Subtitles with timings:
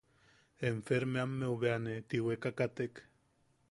[0.69, 2.93] Enfermeammeu bea ne tiweka katek.